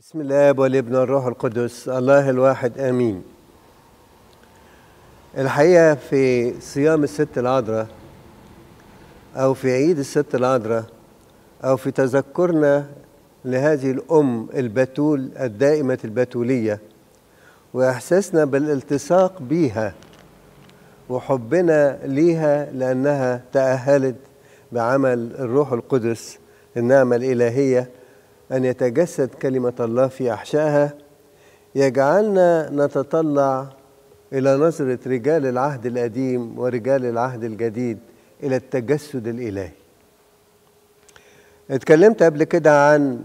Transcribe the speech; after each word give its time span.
بسم 0.00 0.20
الله 0.20 0.60
والابن 0.60 0.94
والروح 0.94 1.26
القدس. 1.26 1.88
الله 1.88 2.30
الواحد 2.30 2.78
آمين. 2.78 3.22
الحقيقة 5.38 5.94
في 5.94 6.54
صيام 6.60 7.04
الست 7.04 7.38
العذراء 7.38 7.86
أو 9.36 9.54
في 9.54 9.72
عيد 9.72 9.98
الست 9.98 10.34
العذراء 10.34 10.84
أو 11.64 11.76
في 11.76 11.90
تذكرنا 11.90 12.86
لهذه 13.44 13.90
الأم 13.90 14.48
البتول 14.54 15.30
الدائمة 15.40 15.98
البتولية 16.04 16.80
وإحساسنا 17.74 18.44
بالالتصاق 18.44 19.42
بيها 19.42 19.94
وحبنا 21.08 21.98
ليها 22.04 22.72
لأنها 22.72 23.42
تأهلت 23.52 24.16
بعمل 24.72 25.32
الروح 25.38 25.72
القدس 25.72 26.38
النعمة 26.76 27.16
الإلهية. 27.16 27.97
أن 28.52 28.64
يتجسد 28.64 29.28
كلمة 29.28 29.74
الله 29.80 30.06
في 30.06 30.32
أحشائها 30.32 30.94
يجعلنا 31.74 32.70
نتطلع 32.72 33.66
إلى 34.32 34.56
نظرة 34.56 34.98
رجال 35.06 35.46
العهد 35.46 35.86
القديم 35.86 36.58
ورجال 36.58 37.04
العهد 37.04 37.44
الجديد 37.44 37.98
إلى 38.42 38.56
التجسد 38.56 39.26
الإلهي. 39.26 39.70
اتكلمت 41.70 42.22
قبل 42.22 42.44
كده 42.44 42.90
عن 42.90 43.24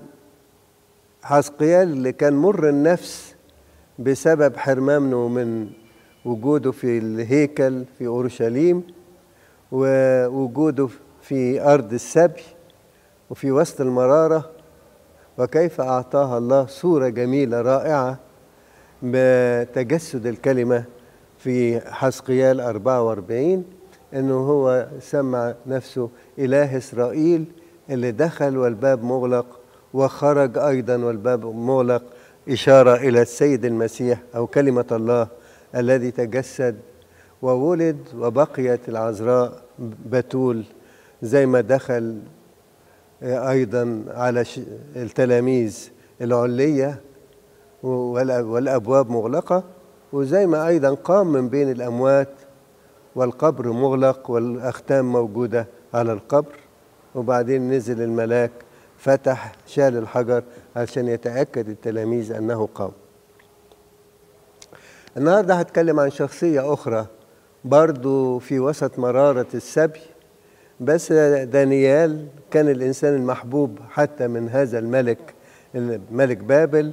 حسقيال 1.24 1.88
اللي 1.92 2.12
كان 2.12 2.34
مر 2.34 2.70
النفس 2.70 3.36
بسبب 4.00 4.58
حرمانه 4.58 5.28
من 5.28 5.70
وجوده 6.26 6.72
في 6.72 6.98
الهيكل 6.98 7.86
في 7.98 8.08
أورشليم 8.08 8.84
ووجوده 9.72 10.90
في 11.22 11.62
أرض 11.62 11.94
السبي 11.94 12.42
وفي 13.30 13.52
وسط 13.52 13.82
المرارة 13.82 14.50
وكيف 15.38 15.82
أعطاها 15.82 16.38
الله 16.38 16.66
صورة 16.66 17.08
جميلة 17.10 17.62
رائعة 17.62 18.20
بتجسد 19.04 20.26
الكلمة 20.26 20.84
في 21.38 21.80
حسقيال 21.80 22.60
44 22.62 23.64
أنه 24.14 24.34
هو 24.34 24.88
سمع 25.00 25.54
نفسه 25.68 26.10
إله 26.40 26.78
إسرائيل 26.78 27.46
اللي 27.90 28.12
دخل 28.12 28.58
والباب 28.58 29.04
مغلق 29.04 29.46
وخرج 29.94 30.58
أيضا 30.58 30.96
والباب 30.98 31.46
مغلق 31.46 32.04
إشارة 32.50 32.96
إلى 32.96 33.22
السيد 33.22 33.66
المسيح 33.66 34.20
أو 34.36 34.48
كلمة 34.48 34.86
الله 34.92 35.28
الذي 35.76 36.12
تجسد 36.12 36.76
وولد 37.42 37.98
وبقيت 38.18 38.90
العذراء 38.90 39.62
بتول 40.06 40.64
زي 41.22 41.46
ما 41.46 41.62
دخل 41.62 42.20
أيضا 43.24 44.04
على 44.08 44.46
التلاميذ 44.96 45.90
العليه 46.22 47.02
والأبواب 47.84 49.10
مغلقة 49.10 49.64
وزي 50.14 50.46
ما 50.46 50.68
أيضا 50.68 50.94
قام 50.94 51.32
من 51.32 51.50
بين 51.50 51.72
الأموات 51.72 52.30
والقبر 53.16 53.72
مغلق 53.72 54.30
والأختام 54.32 55.12
موجودة 55.12 55.68
على 55.94 56.14
القبر. 56.14 56.56
وبعدين 57.16 57.72
نزل 57.72 58.02
الملاك 58.02 58.52
فتح 58.98 59.52
شال 59.68 59.98
الحجر 59.98 60.44
عشان 60.76 61.08
يتأكد 61.08 61.70
التلاميذ 61.70 62.32
أنه 62.32 62.70
قام. 62.76 62.92
النهارده 65.18 65.54
هتكلم 65.56 66.00
عن 66.00 66.10
شخصية 66.10 66.74
أخرى 66.74 67.06
برضو 67.66 68.40
في 68.40 68.60
وسط 68.60 69.00
مرارة 69.00 69.48
السبي. 69.54 70.00
بس 70.80 71.12
دانيال 71.44 72.26
كان 72.52 72.70
الإنسان 72.70 73.16
المحبوب 73.16 73.80
حتى 73.90 74.28
من 74.28 74.50
هذا 74.50 74.80
الملك 74.80 75.34
ملك 76.12 76.38
بابل 76.38 76.92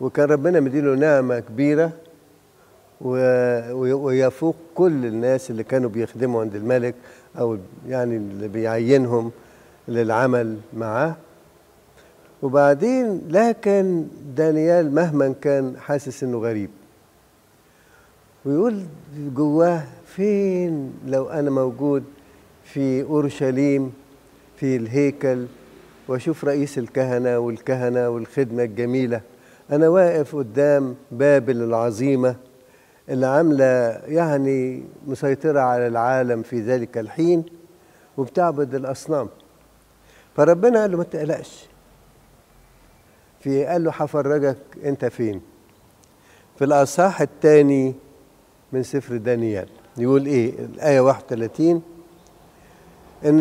وكان 0.00 0.28
ربنا 0.28 0.60
مديله 0.60 0.94
نعمة 0.94 1.40
كبيرة 1.40 1.92
ويفوق 3.00 4.56
كل 4.74 5.06
الناس 5.06 5.50
اللي 5.50 5.64
كانوا 5.64 5.90
بيخدموا 5.90 6.40
عند 6.40 6.54
الملك 6.54 6.94
أو 7.38 7.58
يعني 7.88 8.16
اللي 8.16 8.48
بيعينهم 8.48 9.30
للعمل 9.88 10.58
معاه. 10.74 11.16
وبعدين 12.42 13.22
لكن 13.28 14.06
دانيال 14.36 14.94
مهما 14.94 15.34
كان 15.40 15.76
حاسس 15.78 16.22
إنه 16.24 16.38
غريب. 16.38 16.70
ويقول 18.44 18.82
جواه 19.34 19.82
فين 20.06 20.92
لو 21.06 21.28
أنا 21.28 21.50
موجود؟ 21.50 22.04
في 22.72 23.02
أورشليم 23.02 23.92
في 24.56 24.76
الهيكل 24.76 25.46
وأشوف 26.08 26.44
رئيس 26.44 26.78
الكهنة 26.78 27.38
والكهنة 27.38 28.08
والخدمة 28.08 28.62
الجميلة. 28.62 29.20
أنا 29.70 29.88
واقف 29.88 30.36
قدام 30.36 30.94
بابل 31.10 31.62
العظيمة 31.62 32.36
اللي 33.08 33.26
عاملة 33.26 33.64
يعني 34.06 34.82
مسيطرة 35.06 35.60
على 35.60 35.86
العالم 35.86 36.42
في 36.42 36.60
ذلك 36.60 36.98
الحين 36.98 37.44
وبتعبد 38.16 38.74
الأصنام. 38.74 39.28
فربنا 40.36 40.80
قال 40.80 40.90
له 40.90 40.98
ما 40.98 41.04
تقلقش. 41.04 41.66
في 43.40 43.64
قال 43.64 43.84
له 43.84 43.90
هفرجك 43.90 44.56
أنت 44.84 45.04
فين؟ 45.04 45.40
في 46.58 46.64
الأصحاح 46.64 47.20
الثاني 47.20 47.94
من 48.72 48.82
سفر 48.82 49.16
دانيال. 49.16 49.68
يقول 49.96 50.26
إيه؟ 50.26 50.58
الآية 50.58 51.00
31 51.00 51.82
إن 53.24 53.40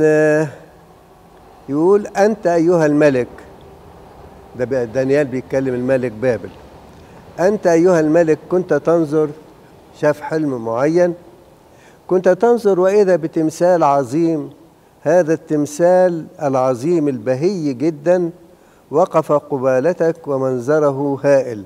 يقول 1.69 2.07
أنت 2.07 2.47
أيها 2.47 2.85
الملك 2.85 3.27
ده 4.59 4.83
دانيال 4.83 5.25
بيتكلم 5.27 5.73
الملك 5.73 6.11
بابل 6.11 6.49
أنت 7.39 7.67
أيها 7.67 7.99
الملك 7.99 8.39
كنت 8.49 8.73
تنظر 8.73 9.29
شاف 9.99 10.21
حلم 10.21 10.65
معين؟ 10.65 11.13
كنت 12.07 12.29
تنظر 12.29 12.79
وإذا 12.79 13.15
بتمثال 13.15 13.83
عظيم 13.83 14.49
هذا 15.01 15.33
التمثال 15.33 16.25
العظيم 16.41 17.07
البهي 17.07 17.73
جدا 17.73 18.29
وقف 18.91 19.31
قبالتك 19.31 20.27
ومنظره 20.27 21.19
هائل. 21.23 21.63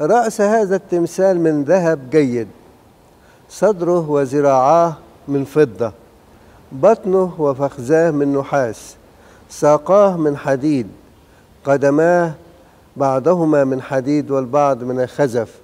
رأس 0.00 0.40
هذا 0.40 0.76
التمثال 0.76 1.40
من 1.40 1.64
ذهب 1.64 2.10
جيد 2.10 2.48
صدره 3.48 4.10
وذراعاه 4.10 4.96
من 5.28 5.44
فضة. 5.44 5.92
بطنه 6.72 7.32
وفخذاه 7.38 8.10
من 8.10 8.36
نحاس 8.36 8.96
ساقاه 9.48 10.16
من 10.16 10.36
حديد 10.36 10.86
قدماه 11.64 12.32
بعضهما 12.96 13.64
من 13.64 13.82
حديد 13.82 14.30
والبعض 14.30 14.84
من 14.84 15.00
الخزف. 15.00 15.54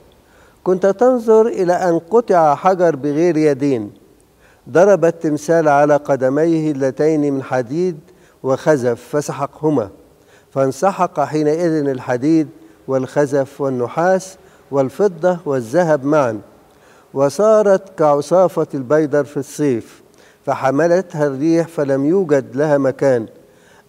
كنت 0.65 0.87
تنظر 0.87 1.47
إلى 1.47 1.73
أن 1.73 1.99
قطع 1.99 2.55
حجر 2.55 2.97
بغير 2.97 3.37
يدين. 3.37 3.91
ضرب 4.71 5.05
التمثال 5.05 5.69
على 5.69 5.97
قدميه 5.97 6.73
اللتين 6.73 7.35
من 7.35 7.43
حديد 7.43 7.99
وخزف 8.43 9.17
فسحقهما. 9.17 9.89
فانسحق 10.55 11.21
حينئذ 11.21 11.89
الحديد 11.89 12.49
والخزف 12.89 13.61
والنحاس 13.61 14.37
والفضة 14.71 15.39
والذهب 15.45 16.05
معا. 16.05 16.41
وصارت 17.15 17.99
كعصافة 17.99 18.67
البيدر 18.75 19.25
في 19.25 19.37
الصيف. 19.37 20.06
فحملتها 20.47 21.27
الريح 21.27 21.69
فلم 21.69 22.05
يوجد 22.05 22.57
لها 22.57 22.79
مكان. 22.79 23.27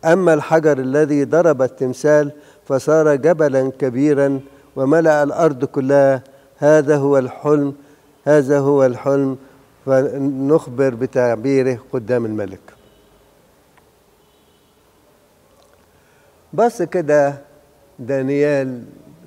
أما 0.06 0.34
الحجر 0.34 0.78
الذي 0.78 1.24
ضرب 1.24 1.62
التمثال 1.62 2.32
فصار 2.68 3.16
جبلا 3.16 3.72
كبيرا 3.80 4.40
وملأ 4.76 5.24
الأرض 5.24 5.66
كلها. 5.66 6.24
هذا 6.58 6.98
هو 6.98 7.18
الحلم 7.18 7.76
هذا 8.26 8.60
هو 8.60 8.86
الحلم. 8.86 9.38
فنخبر 9.86 10.96
بتعبيره 10.96 11.80
قدام 11.94 12.26
الملك. 12.26 12.60
بص 16.54 16.82
كده 16.82 17.34
دانيال 18.00 18.84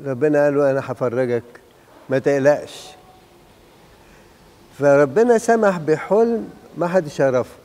ربنا 0.06 0.44
قال 0.44 0.56
له 0.56 0.70
أنا 0.70 0.80
هفرجك 0.80 1.42
ما 2.08 2.18
تقلقش. 2.18 2.90
فربنا 4.78 5.38
سمح 5.38 5.78
بحلم 5.78 6.48
ما 6.80 6.88
حدش 6.88 7.20
يعرفه 7.20 7.56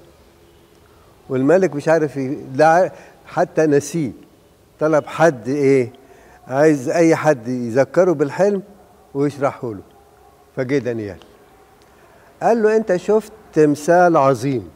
والملك 1.29 1.75
مش 1.75 1.87
عارف 1.87 2.19
لا 2.55 2.91
حتى 3.25 3.65
نسيه. 3.65 4.11
طلب 4.79 5.05
حد 5.07 5.47
إيه؟ 5.47 5.91
عايز 6.47 6.89
أي 6.89 7.15
حد 7.15 7.47
يذكره 7.47 8.11
بالحلم 8.11 8.63
ويشرحه 9.13 9.73
له. 9.73 9.81
فجه 10.55 10.77
دانيال. 10.77 11.17
قال 12.41 12.63
له 12.63 12.75
أنت 12.75 12.95
شفت 12.95 13.31
تمثال 13.53 14.17
عظيم. 14.17 14.69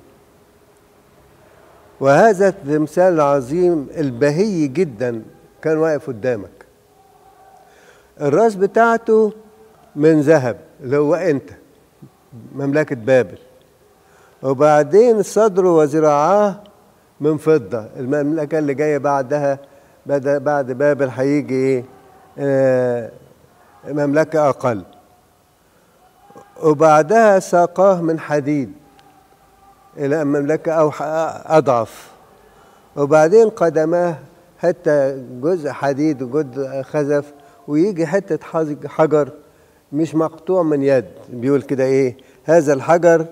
وهذا 2.00 2.47
التمثال 2.47 3.13
العظيم 3.13 3.88
البهي 3.97 4.68
جدا 4.68 5.24
كان 5.62 5.77
واقف 5.77 6.07
قدامك. 6.07 6.65
الراس 8.21 8.56
بتاعته 8.56 9.33
من 9.95 10.21
ذهب 10.21 10.59
اللي 10.83 10.97
هو 10.97 11.15
أنت 11.15 11.50
مملكة 12.56 12.95
بابل. 12.95 13.38
وبعدين 14.44 15.24
صدره 15.24 15.75
وذراعاه 15.75 16.56
من 17.21 17.38
فضة. 17.38 17.86
المملكة 17.97 18.59
اللي 18.59 18.74
جاية 18.74 18.97
بعدها 18.97 19.59
بعد 20.06 20.71
بابل 20.71 21.09
هيجي 21.09 21.86
آه 22.39 23.12
مملكة 23.88 24.50
أقل. 24.50 24.83
وبعدها 26.63 27.39
ساقاه 27.39 28.01
من 28.01 28.19
حديد 28.19 28.71
إلى 29.97 30.24
مملكة 30.24 30.71
أو 30.71 30.92
أضعف. 31.45 32.12
وبعدين 32.95 33.50
قدماه 33.50 34.15
حتى 34.57 35.24
جزء 35.42 35.69
حديد 35.69 36.21
وجزء 36.21 36.81
خزف 36.81 37.33
ويجي 37.68 38.07
حتة 38.07 38.39
حجر 38.88 39.30
مش 39.92 40.15
مقطوع 40.15 40.63
من 40.63 40.83
يد. 40.83 41.06
بيقول 41.30 41.62
كده 41.62 41.83
إيه؟ 41.83 42.18
هذا 42.44 42.74
الحجر 42.74 43.25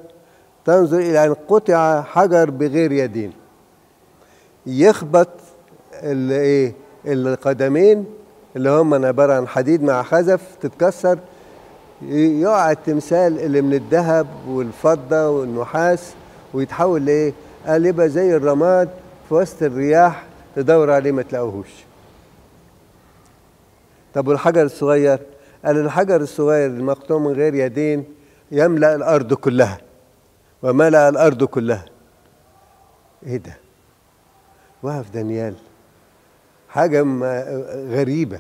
تنظر 0.68 0.98
إلى 1.00 1.26
أن 1.26 1.34
قطع 1.34 2.02
حجر 2.02 2.50
بغير 2.50 2.92
يدين 2.92 3.34
يخبط 4.66 5.28
الايه 5.94 6.74
القدمين 7.06 8.06
اللي 8.56 8.70
هم 8.70 9.06
عبارة 9.06 9.34
عن 9.34 9.48
حديد 9.48 9.84
مع 9.84 10.04
خزف 10.04 10.42
تتكسر 10.62 11.20
يقع 12.12 12.72
التمثال 12.72 13.40
اللي 13.40 13.62
من 13.62 13.74
الذهب 13.74 14.28
والفضة 14.48 15.30
والنحاس 15.30 16.14
ويتحول 16.54 17.06
لإيه؟ 17.06 17.34
قال 17.68 17.86
يبقى 17.86 18.10
زي 18.10 18.36
الرماد 18.36 18.90
في 19.30 19.34
وسط 19.36 19.64
الرياح 19.64 20.24
تدور 20.56 20.92
عليه 20.92 21.12
ما 21.12 21.22
تلاقوهوش. 21.22 21.70
طب 24.14 24.28
والحجر 24.28 24.62
الصغير؟ 24.64 25.20
قال 25.66 25.78
الحجر 25.78 26.22
الصغير 26.22 26.70
المقطوع 26.70 27.18
من 27.20 27.32
غير 27.34 27.56
يدين 27.56 28.04
يملأ 28.52 28.96
الأرض 28.96 29.34
كلها 29.34 29.78
وملأ 30.64 31.10
الأرض 31.10 31.44
كلها. 31.44 31.86
إيه 33.26 33.38
ده؟ 33.38 33.58
وقف 34.84 35.10
دانيال. 35.10 35.56
حاجة 36.70 37.06
غريبة. 37.90 38.40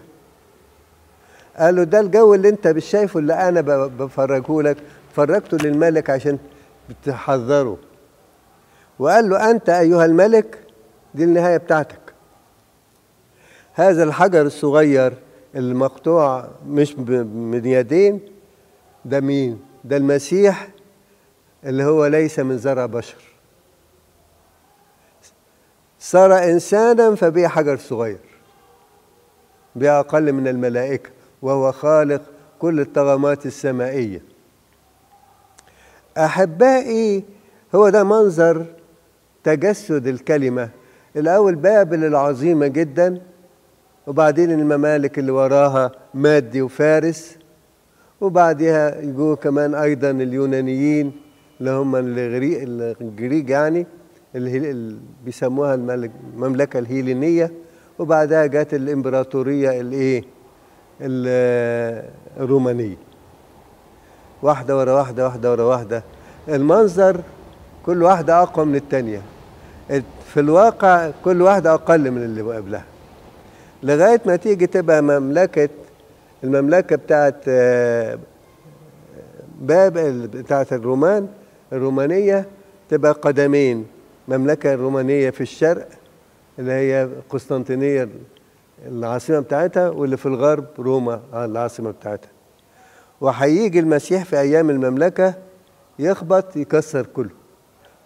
قال 1.57 1.75
له 1.75 1.83
ده 1.83 1.99
الجو 1.99 2.33
اللي 2.33 2.49
انت 2.49 2.67
مش 2.67 2.85
شايفه 2.85 3.19
اللي 3.19 3.33
أنا 3.33 3.61
بفرجه 3.87 4.61
لك. 4.61 4.77
فرجته 5.15 5.57
للملك 5.57 6.09
عشان 6.09 6.37
تحذره 7.05 7.77
وقال 8.99 9.29
له 9.29 9.51
انت 9.51 9.69
ايها 9.69 10.05
الملك 10.05 10.59
دي 11.15 11.23
النهاية 11.23 11.57
بتاعتك. 11.57 11.99
هذا 13.73 14.03
الحجر 14.03 14.41
الصغير 14.41 15.13
المقطوع 15.55 16.47
مش 16.67 16.97
من 16.99 17.65
يدين 17.65 18.19
ده 19.05 19.19
مين؟ 19.19 19.59
ده 19.83 19.97
المسيح 19.97 20.67
اللي 21.65 21.83
هو 21.83 22.05
ليس 22.05 22.39
من 22.39 22.57
زرع 22.57 22.85
بشر. 22.85 23.17
صار 25.99 26.43
إنسانا 26.43 27.15
فبقي 27.15 27.47
حجر 27.47 27.77
صغير 27.77 28.19
بقى 29.75 29.99
أقل 29.99 30.33
من 30.33 30.47
الملائكة 30.47 31.09
وهو 31.41 31.71
خالق 31.71 32.21
كل 32.59 32.79
الطغمات 32.79 33.45
السمائية. 33.45 34.21
أحبائي 36.17 37.23
هو 37.75 37.89
ده 37.89 38.03
منظر 38.03 38.65
تجسد 39.43 40.07
الكلمة. 40.07 40.69
الأول 41.15 41.55
بابل 41.55 42.05
العظيمة 42.05 42.67
جدا 42.67 43.21
وبعدين 44.07 44.51
الممالك 44.51 45.19
اللي 45.19 45.31
وراها 45.31 45.91
مادي 46.13 46.61
وفارس 46.61 47.37
وبعدها 48.21 49.01
يجوا 49.01 49.35
كمان 49.35 49.75
أيضا 49.75 50.11
اليونانيين. 50.11 51.26
اللي 51.59 51.71
هم 51.71 51.95
الجريج 53.01 53.49
يعني 53.49 53.85
اللي 54.35 54.95
بيسموها 55.25 55.73
المملكة 55.75 56.79
الهيلينية. 56.79 57.51
وبعدها 57.99 58.45
جت 58.45 58.73
الإمبراطورية 58.73 59.81
الإيه؟ 59.81 60.23
الرومانية. 62.39 62.95
واحدة 64.41 64.77
ورا 64.77 64.93
واحدة 64.93 65.25
واحدة 65.25 65.51
ورا 65.51 65.63
واحدة. 65.63 66.03
المنظر 66.49 67.21
كل 67.85 68.03
واحدة 68.03 68.41
أقوى 68.41 68.65
من 68.65 68.75
التانية. 68.75 69.21
في 70.25 70.39
الواقع 70.39 71.11
كل 71.25 71.41
واحدة 71.41 71.73
أقل 71.73 72.11
من 72.11 72.23
اللي 72.23 72.41
قبلها. 72.41 72.83
لغاية 73.83 74.21
ما 74.25 74.35
تيجي 74.35 74.67
تبقى 74.67 75.01
مملكة 75.01 75.69
المملكة 76.43 76.95
بتاعت 76.95 77.49
باب 79.61 79.93
بتاعت 80.33 80.73
الرومان. 80.73 81.27
الرومانية 81.73 82.45
تبقى 82.89 83.11
قدمين. 83.11 83.85
المملكة 84.29 84.73
الرومانية 84.73 85.29
في 85.29 85.41
الشرق 85.41 85.87
اللي 86.59 86.71
هي 86.71 87.09
قسطنطينية 87.29 88.09
العاصمة 88.87 89.39
بتاعتها 89.39 89.89
واللي 89.89 90.17
في 90.17 90.25
الغرب 90.25 90.65
روما 90.79 91.21
العاصمة 91.33 91.91
بتاعتها. 91.91 92.29
وهيجي 93.21 93.79
المسيح 93.79 94.25
في 94.25 94.39
أيام 94.39 94.69
المملكة 94.69 95.33
يخبط 95.99 96.55
يكسر 96.57 97.05
كله. 97.05 97.29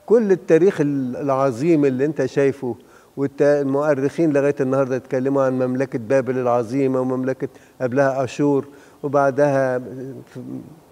كل 0.06 0.32
التاريخ 0.32 0.78
العظيم 0.82 1.86
اللي 1.86 2.06
انت 2.06 2.26
شايفه 2.26 2.76
والمؤرخين 3.18 4.34
لغاية 4.34 4.56
النهاردة 4.60 4.96
اتكلموا 4.96 5.44
عن 5.44 5.54
مملكة 5.54 6.00
بابل 6.00 6.38
العظيمة 6.38 7.00
ومملكة 7.02 7.48
قبلها 7.82 8.24
أشور 8.24 8.66
وبعدها 9.04 9.82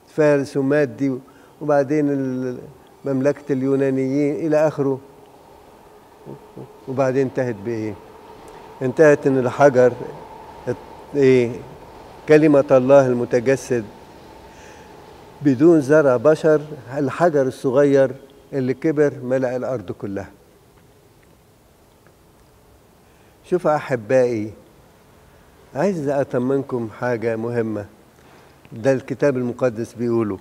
فارس 0.08 0.58
ومادي 0.58 1.14
وبعدين 1.62 2.06
مملكة 3.06 3.54
اليونانيين 3.54 4.36
إلى 4.48 4.68
آخره 4.68 5.00
وبعدين 6.88 7.28
انتهت 7.28 7.56
بإيه؟ 7.66 7.94
انتهت 8.82 9.28
إن 9.28 9.38
الحجر 9.38 9.94
إيه؟ 11.16 11.52
كلمة 12.28 12.66
الله 12.72 13.08
المتجسد 13.08 13.86
بدون 15.42 15.82
زرع 15.82 16.18
بشر 16.18 16.62
الحجر 16.98 17.42
الصغير 17.42 18.12
اللي 18.54 18.74
كبر 18.74 19.14
ملأ 19.24 19.56
الأرض 19.56 19.92
كلها 19.92 20.30
شوف 23.50 23.68
أحبائي 23.68 24.52
عايز 25.76 26.10
أطمنكم 26.10 26.90
حاجة 27.00 27.36
مهمة 27.36 27.86
ده 28.74 28.92
الكتاب 28.92 29.38
المقدس 29.38 29.94
بيقوله 29.94 30.38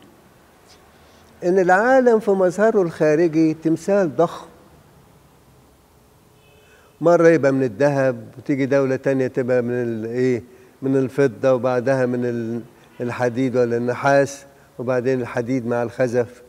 إن 1.44 1.58
العالم 1.58 2.19
في 2.20 2.31
مظهره 2.31 2.82
الخارجي 2.82 3.55
تمثال 3.55 4.17
ضخم. 4.17 4.46
مرة 7.00 7.29
يبقى 7.29 7.52
من 7.52 7.62
الذهب 7.62 8.25
وتيجي 8.38 8.67
دولة 8.67 8.96
تانية 8.96 9.26
تبقى 9.26 9.62
من 9.62 9.82
الإيه 9.82 10.43
من 10.82 10.96
الفضة 10.96 11.52
وبعدها 11.52 12.06
من 12.06 12.62
الحديد 13.01 13.56
ولا 13.56 13.77
النحاس 13.77 14.44
وبعدين 14.79 15.20
الحديد 15.20 15.67
مع 15.67 15.82
الخزف. 15.82 16.43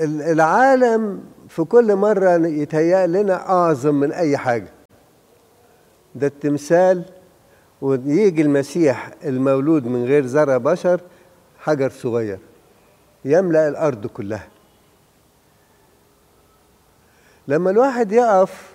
العالم 0.00 1.20
في 1.48 1.64
كل 1.64 1.96
مرة 1.96 2.46
يتهيأ 2.46 3.06
لنا 3.06 3.48
أعظم 3.50 3.94
من 3.94 4.12
أي 4.12 4.36
حاجة. 4.36 4.68
ده 6.14 6.26
التمثال 6.26 7.02
ويجي 7.82 8.42
المسيح 8.42 9.10
المولود 9.24 9.86
من 9.86 10.04
غير 10.04 10.26
زرع 10.26 10.56
بشر 10.56 11.00
حجر 11.66 11.90
صغير 11.90 12.38
يملأ 13.24 13.68
الأرض 13.68 14.06
كلها. 14.06 14.48
لما 17.48 17.70
الواحد 17.70 18.12
يقف 18.12 18.74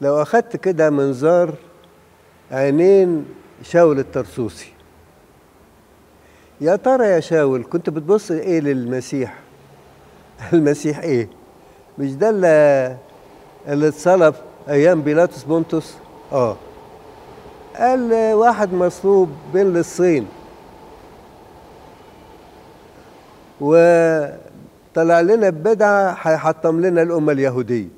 لو 0.00 0.22
أخدت 0.22 0.56
كده 0.56 0.90
منظار 0.90 1.54
عينين 2.50 3.26
شاول 3.62 3.98
الترسوسي. 3.98 4.72
يا 6.60 6.76
ترى 6.76 7.06
يا 7.06 7.20
شاول 7.20 7.64
كنت 7.64 7.90
بتبص 7.90 8.30
إيه 8.30 8.60
للمسيح؟ 8.60 9.38
المسيح 10.52 10.98
إيه؟ 10.98 11.28
مش 11.98 12.12
ده 12.14 12.30
اللي 13.68 13.88
اتصلب 13.88 14.34
أيام 14.68 15.02
بيلاطس 15.02 15.44
بونتوس؟ 15.44 15.94
آه. 16.32 16.56
قال 17.76 18.12
واحد 18.34 18.72
مصلوب 18.72 19.28
بين 19.52 19.72
للصين. 19.72 20.26
وطلع 23.60 25.20
لنا 25.20 25.50
ببدعة 25.50 26.16
هيحطم 26.20 26.80
لنا 26.80 27.02
الأمة 27.02 27.32
اليهودية. 27.32 27.88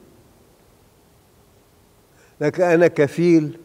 لكن 2.40 2.62
أنا 2.62 2.86
كفيل 2.86 3.58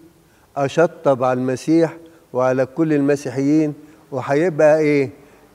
أشطب 0.57 1.23
على 1.23 1.39
المسيح 1.39 1.97
وعلى 2.33 2.65
كل 2.65 2.93
المسيحيين 2.93 3.73
وهيبقى 4.11 4.79
إيه؟ 4.79 5.09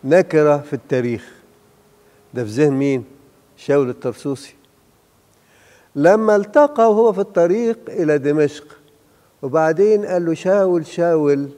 نكرة 0.05 0.59
في 0.59 0.73
التاريخ. 0.73 1.33
ده 2.35 2.45
في 2.45 2.51
ذهن 2.51 2.73
مين؟ 2.73 3.05
شاول 3.57 3.91
الترسوسي. 3.91 4.55
لما 5.97 6.37
التقى 6.37 6.91
وهو 6.91 7.13
في 7.13 7.19
الطريق 7.21 7.79
إلى 7.89 8.19
دمشق 8.19 8.65
وبعدين 9.43 10.07
قال 10.07 10.27
له 10.27 10.35
شاول 10.35 10.87
شاول 10.87 11.49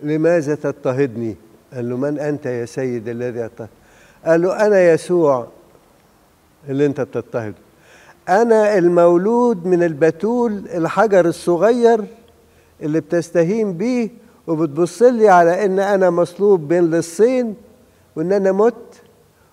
لماذا 0.00 0.54
تضطهدني؟ 0.54 1.36
قال 1.74 1.90
له 1.90 1.96
من 1.96 2.18
أنت 2.18 2.46
يا 2.46 2.64
سيد 2.64 3.08
الذي 3.08 3.44
أضطهد 3.44 3.68
قال 4.26 4.42
له 4.42 4.66
أنا 4.66 4.92
يسوع 4.92 5.48
اللي 6.68 6.86
أنت 6.86 7.00
بتضطهده. 7.00 7.54
أنا 8.28 8.78
المولود 8.78 9.66
من 9.66 9.82
البتول 9.82 10.52
الحجر 10.74 11.26
الصغير 11.26 12.04
اللي 12.82 13.00
بتستهين 13.00 13.72
بيه 13.76 14.10
وبتبص 14.46 15.02
لي 15.02 15.28
على 15.28 15.64
إن 15.64 15.78
أنا 15.78 16.10
مصلوب 16.10 16.68
بين 16.68 16.84
للصين 16.90 17.54
وإن 18.16 18.32
أنا 18.32 18.52
مت 18.52 19.02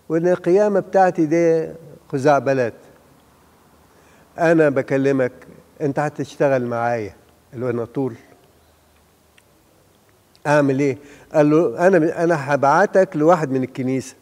وإن 0.09 0.27
القيامة 0.27 0.79
بتاعتي 0.79 1.25
دي 1.25 1.69
خزعبلات 2.11 2.73
أنا 4.39 4.69
بكلمك 4.69 5.31
أنت 5.81 5.99
هتشتغل 5.99 6.65
معايا 6.65 7.13
اللي 7.53 7.65
هو 7.65 7.69
أنا 7.69 7.85
طول. 7.85 8.13
أعمل 10.47 10.79
إيه؟ 10.79 10.97
قال 11.33 11.49
له 11.49 11.87
أنا 11.87 12.23
أنا 12.23 12.53
هبعتك 12.53 13.09
لواحد 13.15 13.51
من 13.51 13.63
الكنيسة. 13.63 14.15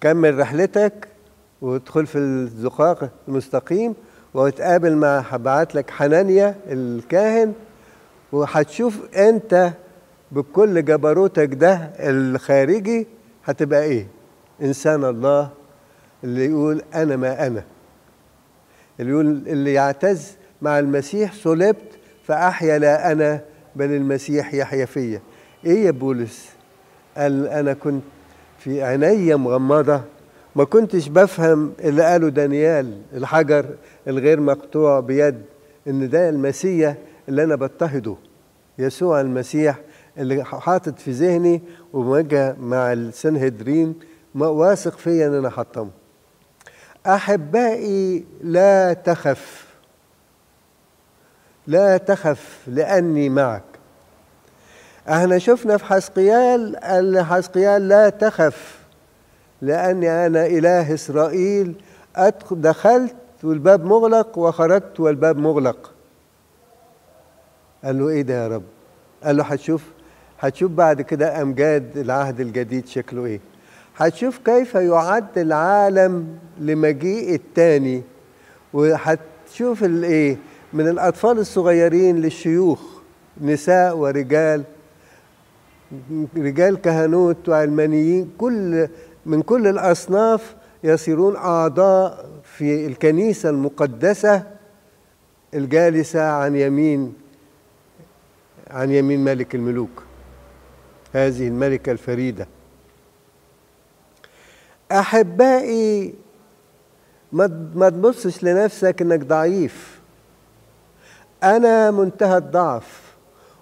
كمل 0.00 0.38
رحلتك 0.38 1.08
وادخل 1.62 2.06
في 2.06 2.18
الزقاق 2.18 3.10
المستقيم 3.28 3.94
وتقابل 4.34 4.96
مع 4.96 5.18
هبعت 5.18 5.74
لك 5.74 5.90
حنانيا 5.90 6.54
الكاهن 6.66 7.52
وهتشوف 8.32 9.14
أنت 9.16 9.70
بكل 10.32 10.84
جبروتك 10.84 11.54
ده 11.54 11.74
الخارجي 11.98 13.06
هتبقى 13.44 13.82
إيه؟ 13.82 14.06
انسان 14.62 15.04
الله. 15.04 15.50
اللي 16.24 16.46
يقول 16.46 16.82
أنا 16.94 17.16
ما 17.16 17.46
أنا. 17.46 17.64
اللي 19.00 19.10
يقول 19.12 19.26
اللي 19.26 19.72
يعتز 19.72 20.36
مع 20.62 20.78
المسيح 20.78 21.32
صلبت 21.32 21.98
فأحيا 22.24 22.78
لا 22.78 23.12
أنا 23.12 23.40
بل 23.76 23.92
المسيح 23.92 24.54
يحيا 24.54 24.84
فيا. 24.84 25.20
إيه 25.66 25.84
يا 25.86 25.90
بولس؟ 25.90 26.48
قال 27.16 27.46
أنا 27.48 27.72
كنت 27.72 28.02
في 28.58 28.82
عيني 28.82 29.34
مغمضة 29.34 30.00
ما 30.56 30.64
كنتش 30.64 31.08
بفهم 31.08 31.72
اللي 31.80 32.02
قاله 32.02 32.28
دانيال 32.28 33.02
الحجر 33.12 33.66
الغير 34.08 34.40
مقطوع 34.40 35.00
بيد 35.00 35.42
إن 35.88 36.10
ده 36.10 36.28
المسيح 36.28 36.96
اللي 37.28 37.44
أنا 37.44 37.54
بضطهده 37.54 38.16
يسوع 38.78 39.20
المسيح 39.20 39.80
اللي 40.18 40.44
حاطط 40.44 40.98
في 40.98 41.10
ذهني 41.10 41.62
وموجه 41.92 42.56
مع 42.60 42.92
السنهدرين 42.92 43.94
واثق 44.34 44.98
فيا 44.98 45.26
إن 45.26 45.34
أنا 45.34 45.50
حطمه 45.50 45.90
أحبائي 47.06 48.24
لا 48.42 48.92
تخف 48.92 49.64
لا 51.66 51.96
تخف 51.96 52.58
لأني 52.66 53.28
معك. 53.28 53.62
إحنا 55.08 55.38
شفنا 55.38 55.76
في 55.76 55.84
حسقيال 55.84 56.76
قال 56.76 57.20
حسقيال 57.24 57.88
لا 57.88 58.08
تخف 58.08 58.78
لأني 59.62 60.26
أنا 60.26 60.46
إله 60.46 60.94
إسرائيل 60.94 61.74
دخلت 62.50 63.14
والباب 63.42 63.84
مغلق 63.84 64.38
وخرجت 64.38 65.00
والباب 65.00 65.38
مغلق. 65.38 65.90
قال 67.84 67.98
له 67.98 68.08
إيه 68.08 68.22
ده 68.22 68.34
يا 68.34 68.48
رب؟ 68.48 68.62
قال 69.24 69.36
له 69.36 69.44
هتشوف 69.44 69.82
هتشوف 70.40 70.70
بعد 70.70 71.02
كده 71.02 71.42
أمجاد 71.42 71.96
العهد 71.96 72.40
الجديد 72.40 72.86
شكله 72.86 73.24
إيه. 73.26 73.40
هتشوف 73.96 74.38
كيف 74.44 74.74
يعد 74.74 75.38
العالم 75.38 76.38
لمجيء 76.60 77.34
التاني 77.34 78.02
وهتشوف 78.72 79.84
الايه 79.84 80.36
من 80.72 80.88
الأطفال 80.88 81.38
الصغيرين 81.38 82.20
للشيوخ 82.20 82.80
نساء 83.40 83.96
ورجال. 83.96 84.62
رجال 86.36 86.80
كهنوت 86.80 87.48
وعلمانيين 87.48 88.30
كل 88.38 88.88
من 89.26 89.42
كل 89.42 89.66
الأصناف 89.66 90.54
يصيرون 90.84 91.36
أعضاء 91.36 92.28
في 92.42 92.86
الكنيسة 92.86 93.50
المقدسة 93.50 94.42
الجالسة 95.54 96.22
عن 96.22 96.56
يمين 96.56 97.14
عن 98.70 98.90
يمين 98.90 99.24
ملك 99.24 99.54
الملوك 99.54 100.02
هذه 101.12 101.48
الملكة 101.48 101.92
الفريدة. 101.92 102.46
أحبائي 104.92 106.14
ما 107.32 107.88
تبصش 107.88 108.44
لنفسك 108.44 109.02
إنك 109.02 109.20
ضعيف. 109.20 110.00
أنا 111.42 111.90
منتهى 111.90 112.36
الضعف. 112.36 113.03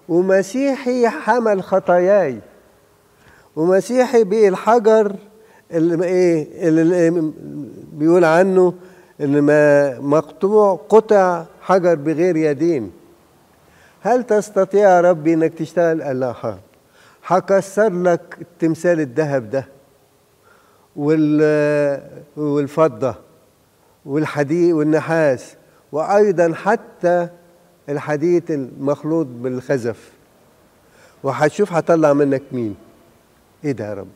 ومسيحي 0.09 1.09
حمل 1.09 1.63
خطاياي. 1.63 2.39
ومسيحي 3.55 4.23
بقي 4.23 4.47
الحجر 4.47 5.15
اللي 5.71 6.05
إيه 6.05 6.69
اللي 6.69 7.31
بيقول 7.93 8.25
عنه 8.25 8.73
إن 9.21 9.41
ما 9.41 9.99
مقطوع 9.99 10.79
قطع 10.89 11.43
حجر 11.61 11.95
بغير 11.95 12.35
يدين. 12.35 12.91
هل 14.01 14.23
تستطيع 14.23 14.89
يا 14.89 15.01
ربي 15.01 15.33
إنك 15.33 15.53
تشتغل؟ 15.53 16.03
قال 16.03 16.19
لا 16.19 16.57
هكسر 17.25 17.93
لك 17.93 18.37
التمثال 18.41 18.99
الذهب 18.99 19.49
ده 19.49 19.67
والفضة 22.37 23.15
والحديد 24.05 24.73
والنحاس 24.73 25.55
وأيضا 25.91 26.53
حتى 26.53 27.27
الحديد 27.89 28.51
المخلوط 28.51 29.27
بالخزف. 29.27 30.11
وهتشوف 31.23 31.73
هطلع 31.73 32.13
منك 32.13 32.41
مين. 32.51 32.75
إيه 33.63 33.71
ده 33.71 33.89
يا 33.89 33.93
رب. 33.93 34.07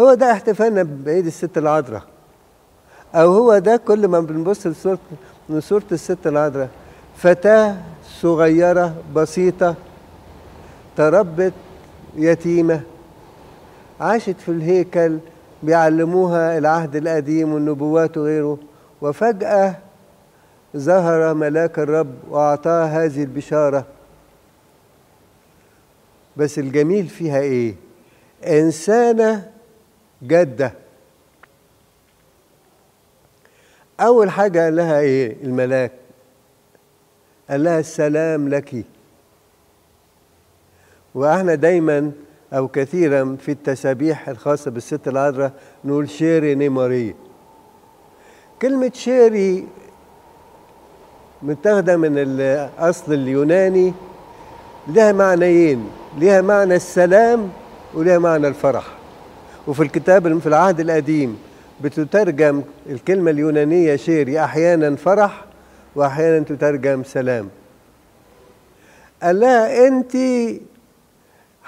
هو 0.00 0.14
ده 0.14 0.32
احتفالنا 0.32 0.82
بعيد 1.04 1.26
الست 1.26 1.58
العذراء. 1.58 2.02
أو 3.14 3.32
هو 3.32 3.58
ده 3.58 3.76
كل 3.76 4.08
ما 4.08 4.20
بنبص 4.20 4.66
لصوره 4.66 4.98
لصوره 5.48 5.84
الست 5.92 6.26
العذراء. 6.26 6.68
فتاة 7.16 7.76
صغيرة 8.04 8.94
بسيطة 9.14 9.74
تربت 10.96 11.52
يتيمة 12.16 12.80
عاشت 14.00 14.40
في 14.40 14.48
الهيكل 14.48 15.18
بيعلموها 15.62 16.58
العهد 16.58 16.96
القديم 16.96 17.52
والنبوات 17.52 18.18
وغيره. 18.18 18.58
وفجأة 19.02 19.76
ظهر 20.76 21.34
ملاك 21.34 21.78
الرب 21.78 22.14
واعطاها 22.28 23.04
هذه 23.04 23.22
البشارة. 23.22 23.86
بس 26.36 26.58
الجميل 26.58 27.08
فيها 27.08 27.40
إيه؟ 27.40 27.74
انسانه 28.46 29.50
جاده 30.22 30.72
أول 34.00 34.30
حاجة 34.30 34.64
قال 34.64 34.76
لها 34.76 35.00
إيه 35.00 35.36
الملاك؟ 35.42 35.92
قال 37.50 37.64
لها 37.64 37.80
السلام 37.80 38.48
لك. 38.48 38.84
وإحنا 41.14 41.54
دايما 41.54 42.12
أو 42.52 42.68
كثيرا 42.68 43.36
في 43.40 43.52
التسابيح 43.52 44.28
الخاصة 44.28 44.70
بالست 44.70 45.08
العذراء 45.08 45.52
نقول 45.84 46.10
شيري 46.10 46.54
ني 46.54 46.74
ماري. 46.74 47.14
كلمة 48.62 48.92
شيري 48.94 49.68
متاخدة 51.42 51.96
من 51.96 52.12
الاصل 52.18 53.12
اليوناني 53.12 53.92
لها 54.88 55.12
معنيين 55.12 55.90
لها 56.18 56.40
معنى 56.40 56.76
السلام 56.76 57.50
ولها 57.94 58.18
معنى 58.18 58.48
الفرح. 58.48 58.84
وفي 59.66 59.82
الكتاب 59.82 60.38
في 60.38 60.46
العهد 60.46 60.80
القديم 60.80 61.38
بتترجم 61.80 62.62
الكلمة 62.90 63.30
اليونانية 63.30 63.96
شيري 63.96 64.40
أحيانا 64.40 64.96
فرح 64.96 65.44
وأحيانا 65.94 66.44
تترجم 66.44 67.04
سلام. 67.04 67.48
قال 69.22 69.40
لها 69.40 69.88
أنت 69.88 70.16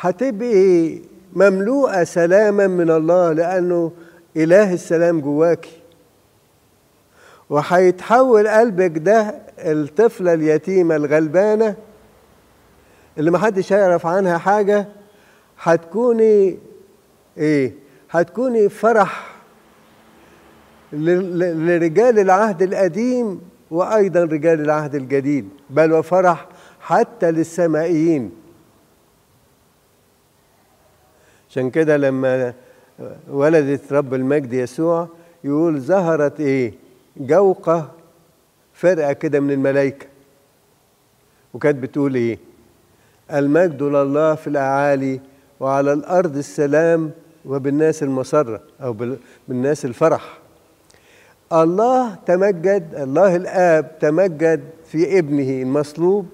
هتبقي 0.00 0.98
مملوءة 1.32 2.04
سلاما 2.04 2.66
من 2.66 2.90
الله 2.90 3.32
لأنه 3.32 3.92
إله 4.36 4.72
السلام 4.72 5.20
جواكي. 5.20 5.83
وهيتحول 7.50 8.48
قلبك 8.48 8.98
ده 8.98 9.34
الطفلة 9.58 10.34
اليتيمة 10.34 10.96
الغلبانة 10.96 11.76
اللي 13.18 13.30
محدش 13.30 13.72
هيعرف 13.72 14.06
عنها 14.06 14.38
حاجة 14.38 14.88
هتكوني 15.62 16.58
إيه؟ 17.38 17.72
هتكوني 18.10 18.68
فرح 18.68 19.34
لرجال 20.92 22.18
العهد 22.18 22.62
القديم 22.62 23.40
وأيضا 23.70 24.24
رجال 24.24 24.60
العهد 24.60 24.94
الجديد 24.94 25.48
بل 25.70 25.92
وفرح 25.92 26.48
حتى 26.80 27.30
للسمائيين. 27.30 28.30
عشان 31.50 31.70
كده 31.70 31.96
لما 31.96 32.54
ولدت 33.30 33.92
رب 33.92 34.14
المجد 34.14 34.52
يسوع 34.52 35.08
يقول 35.44 35.80
ظهرت 35.80 36.40
إيه؟ 36.40 36.74
جوقة 37.16 37.90
فرقه 38.74 39.12
كده 39.12 39.40
من 39.40 39.50
الملائكة. 39.50 40.06
وكانت 41.54 41.78
بتقول 41.78 42.14
إيه؟ 42.14 42.38
المجد 43.32 43.82
لله 43.82 44.34
في 44.34 44.46
الأعالي 44.46 45.20
وعلى 45.60 45.92
الأرض 45.92 46.36
السلام 46.36 47.10
وبالناس 47.44 48.02
المسرة 48.02 48.60
أو 48.82 48.96
بالناس 49.48 49.84
الفرح. 49.84 50.38
الله 51.52 52.14
تمجد 52.14 52.94
الله 52.94 53.36
الآب 53.36 53.98
تمجد 53.98 54.64
في 54.86 55.18
ابنه 55.18 55.62
المصلوب. 55.62 56.26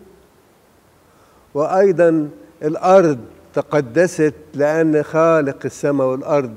وأيضا 1.54 2.28
الأرض 2.62 3.18
تقدست 3.54 4.34
لأن 4.54 5.02
خالق 5.02 5.58
السماء 5.64 6.06
والأرض 6.06 6.54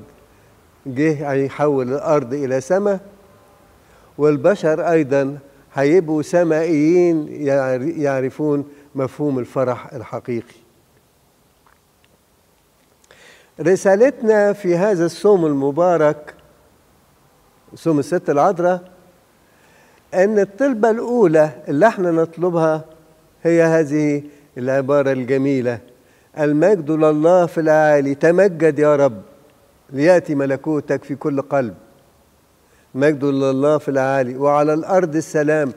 جه 0.86 1.32
يحول 1.32 1.92
الأرض 1.92 2.34
إلى 2.34 2.60
سماء. 2.60 3.00
والبشر 4.18 4.90
أيضا 4.90 5.38
هيبقوا 5.74 6.22
سمائيين 6.22 7.28
يعرفون 8.00 8.64
مفهوم 8.94 9.38
الفرح 9.38 9.92
الحقيقي. 9.94 10.54
رسالتنا 13.60 14.52
في 14.52 14.76
هذا 14.76 15.06
الصوم 15.06 15.46
المبارك 15.46 16.34
صوم 17.74 17.98
الست 17.98 18.30
العذراء 18.30 18.90
أن 20.14 20.38
الطلبة 20.38 20.90
الأولى 20.90 21.50
اللي 21.68 21.86
إحنا 21.86 22.10
نطلبها 22.10 22.84
هي 23.42 23.62
هذه 23.62 24.22
العبارة 24.58 25.12
الجميلة. 25.12 25.78
المجد 26.38 26.90
لله 26.90 27.46
في 27.46 27.60
الاعالي 27.60 28.14
تمجد 28.14 28.78
يا 28.78 28.96
رب 28.96 29.22
ليأتي 29.90 30.34
ملكوتك 30.34 31.04
في 31.04 31.14
كل 31.14 31.42
قلب. 31.42 31.74
مجد 32.94 33.24
لله 33.24 33.78
في 33.78 33.88
الاعالي 33.88 34.36
وعلى 34.36 34.74
الأرض 34.74 35.16
السلام. 35.16 35.72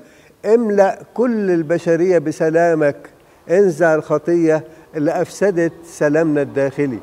املأ 0.45 0.99
كل 1.13 1.51
البشرية 1.51 2.17
بسلامك. 2.17 3.09
انزع 3.49 3.95
الخطية 3.95 4.63
اللي 4.95 5.21
أفسدت 5.21 5.73
سلامنا 5.85 6.41
الداخلي. 6.41 6.99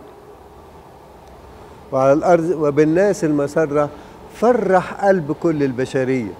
وعلى 1.93 2.13
الأرض 2.13 2.45
وبالناس 2.45 3.25
المسرة 3.25 3.91
فرح 4.35 5.05
قلب 5.05 5.33
كل 5.33 5.63
البشرية. 5.63 6.33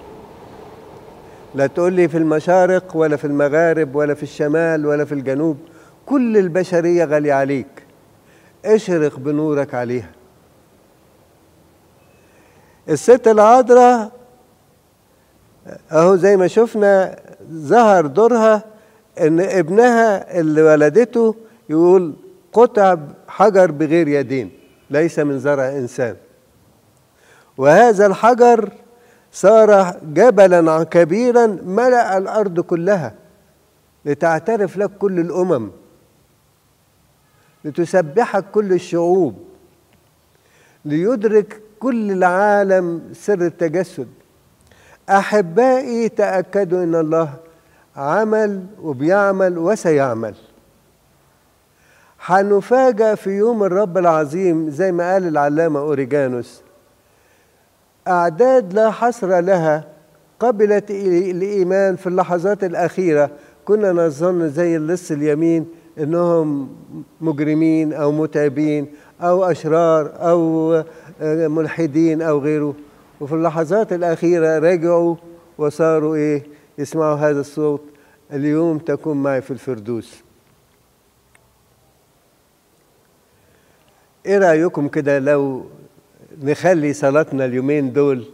لا 1.55 1.67
تقول 1.67 1.93
لي 1.93 2.07
في 2.07 2.17
المشارق 2.17 2.95
ولا 2.95 3.15
في 3.15 3.27
المغارب 3.27 3.95
ولا 3.95 4.13
في 4.13 4.23
الشمال 4.23 4.85
ولا 4.85 5.05
في 5.05 5.11
الجنوب 5.11 5.57
كل 6.05 6.37
البشرية 6.37 7.05
غالية 7.05 7.33
عليك. 7.33 7.67
اشرق 8.65 9.19
بنورك 9.19 9.73
عليها. 9.73 10.09
الست 12.89 13.27
العذراء 13.27 14.11
أهو 15.91 16.15
زي 16.15 16.37
ما 16.37 16.47
شفنا 16.47 17.19
ظهر 17.51 18.05
دورها 18.05 18.63
إن 19.19 19.39
ابنها 19.39 20.39
اللي 20.39 20.61
ولدته 20.61 21.35
يقول 21.69 22.13
قطع 22.53 22.97
حجر 23.27 23.71
بغير 23.71 24.07
يدين 24.07 24.51
ليس 24.89 25.19
من 25.19 25.39
زرع 25.39 25.69
إنسان. 25.69 26.15
وهذا 27.57 28.05
الحجر 28.05 28.69
صار 29.31 29.97
جبلا 30.13 30.83
كبيرا 30.83 31.47
ملأ 31.65 32.17
الأرض 32.17 32.59
كلها 32.59 33.13
لتعترف 34.05 34.77
لك 34.77 34.91
كل 34.97 35.19
الأمم 35.19 35.71
لتسبحك 37.65 38.45
كل 38.51 38.73
الشعوب 38.73 39.35
ليدرك 40.85 41.61
كل 41.85 42.11
العالم 42.11 43.01
سر 43.13 43.41
التجسد. 43.41 44.07
أحبائي 45.09 46.09
تأكدوا 46.09 46.83
إن 46.83 46.95
الله 46.95 47.29
عمل 47.95 48.65
وبيعمل 48.81 49.57
وسيعمل. 49.57 50.35
هنفاجأ 52.25 53.15
في 53.15 53.29
يوم 53.29 53.63
الرب 53.63 53.97
العظيم 53.97 54.69
زي 54.69 54.91
ما 54.91 55.13
قال 55.13 55.27
العلامة 55.27 55.79
أوريجانوس. 55.79 56.61
أعداد 58.07 58.73
لا 58.73 58.91
حصر 58.91 59.39
لها 59.39 59.83
قبلت 60.39 60.91
الإيمان 60.91 61.95
في 61.95 62.07
اللحظات 62.07 62.63
الأخيرة. 62.63 63.29
كنا 63.65 63.91
نظن 63.91 64.49
زي 64.49 64.75
اللص 64.75 65.11
اليمين 65.11 65.65
إنهم 65.99 66.69
مجرمين 67.21 67.93
أو 67.93 68.11
متعبين 68.11 68.87
أو 69.21 69.43
أشرار 69.43 70.11
أو 70.15 70.83
ملحدين 71.21 72.21
أو 72.21 72.39
غيره. 72.39 72.75
وفي 73.21 73.33
اللحظات 73.35 73.93
الأخيرة 73.93 74.59
رجعوا 74.59 75.15
وصاروا 75.57 76.15
إيه 76.15 76.43
يسمعوا 76.77 77.15
هذا 77.15 77.39
الصوت. 77.39 77.81
اليوم 78.33 78.77
تكون 78.77 79.23
معي 79.23 79.41
في 79.41 79.51
الفردوس. 79.51 80.23
إيه 84.25 84.37
رأيكم 84.37 84.87
كده 84.87 85.19
لو 85.19 85.65
نخلي 86.43 86.93
صلاتنا 86.93 87.45
اليومين 87.45 87.93
دول 87.93 88.25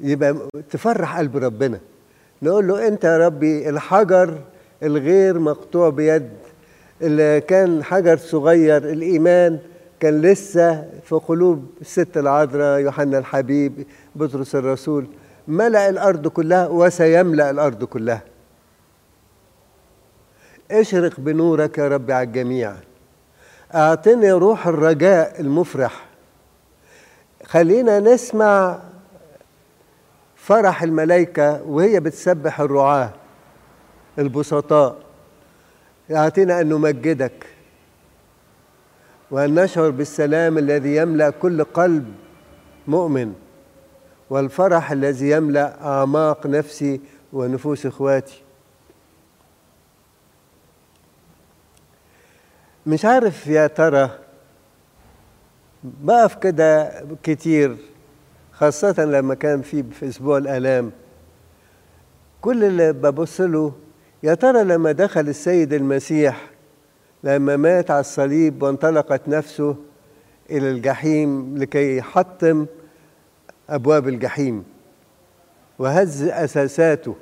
يبقى 0.00 0.36
تفرح 0.70 1.18
قلب 1.18 1.36
ربنا؟ 1.36 1.78
نقول 2.42 2.68
له 2.68 2.88
أنت 2.88 3.04
يا 3.04 3.18
ربي 3.18 3.68
الحجر 3.68 4.38
الغير 4.82 5.38
مقطوع 5.38 5.88
بيد 5.88 6.28
اللي 7.02 7.40
كان 7.40 7.84
حجر 7.84 8.16
صغير 8.16 8.76
الإيمان 8.90 9.58
كان 10.00 10.20
لسه 10.22 10.90
في 11.04 11.14
قلوب 11.14 11.70
الست 11.80 12.16
العذراء 12.16 12.80
يوحنا 12.80 13.18
الحبيب 13.18 13.86
بطرس 14.14 14.54
الرسول 14.54 15.06
ملأ 15.48 15.88
الأرض 15.88 16.28
كلها 16.28 16.66
وسيملأ 16.66 17.50
الأرض 17.50 17.84
كلها. 17.84 18.22
اشرق 20.70 21.20
بنورك 21.20 21.78
يا 21.78 21.88
رب 21.88 22.10
على 22.10 22.26
الجميع. 22.26 22.74
أعطني 23.74 24.32
روح 24.32 24.66
الرجاء 24.66 25.40
المفرح. 25.40 26.06
خلينا 27.44 28.00
نسمع 28.00 28.78
فرح 30.36 30.82
الملائكة 30.82 31.62
وهي 31.62 32.00
بتسبح 32.00 32.60
الرعاة 32.60 33.10
البسطاء. 34.18 34.96
أعطينا 36.10 36.60
أن 36.60 36.68
نمجدك. 36.68 37.46
وأن 39.30 39.54
نشعر 39.54 39.90
بالسلام 39.90 40.58
الذي 40.58 40.96
يملأ 40.96 41.30
كل 41.30 41.64
قلب 41.64 42.14
مؤمن 42.88 43.34
والفرح 44.30 44.92
الذي 44.92 45.30
يملأ 45.30 45.86
أعماق 45.86 46.46
نفسي 46.46 47.00
ونفوس 47.32 47.86
إخواتي. 47.86 48.42
مش 52.86 53.04
عارف 53.04 53.46
يا 53.46 53.66
ترى 53.66 54.10
بقف 55.84 56.34
كده 56.34 56.92
كتير 57.22 57.76
خاصة 58.52 59.04
لما 59.04 59.34
كان 59.34 59.62
في 59.62 59.82
في 59.82 60.08
أسبوع 60.08 60.38
الآلام. 60.38 60.92
كل 62.40 62.64
اللي 62.64 62.92
ببص 62.92 63.40
له 63.40 63.72
يا 64.22 64.34
ترى 64.34 64.64
لما 64.64 64.92
دخل 64.92 65.20
السيد 65.28 65.72
المسيح 65.72 66.50
لما 67.26 67.56
مات 67.56 67.90
على 67.90 68.00
الصليب 68.00 68.62
وانطلقت 68.62 69.28
نفسه 69.28 69.76
إلى 70.50 70.70
الجحيم 70.70 71.58
لكي 71.58 71.96
يحطم 71.96 72.66
أبواب 73.70 74.08
الجحيم 74.08 74.64
وهز 75.78 76.22
أساساته 76.22 77.14